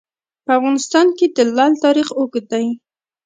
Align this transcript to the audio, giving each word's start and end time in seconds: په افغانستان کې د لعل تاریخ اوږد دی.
په 0.45 0.51
افغانستان 0.57 1.07
کې 1.17 1.25
د 1.35 1.37
لعل 1.55 1.73
تاریخ 1.85 2.07
اوږد 2.19 2.45
دی. 2.51 2.65